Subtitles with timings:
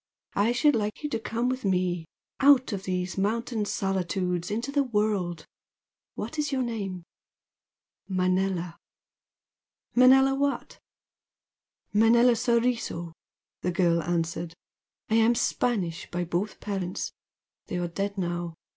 [0.33, 2.07] I should like you to come with me
[2.39, 5.45] out of these mountain solitudes into the world!
[6.15, 7.03] What is your name?"
[8.07, 8.77] "Manella."
[9.93, 10.79] "Manella what?"
[11.93, 13.13] "Manella Soriso"
[13.61, 14.55] the girl answered
[15.07, 17.11] "I am Spanish by both parents,
[17.67, 18.55] they are dead now.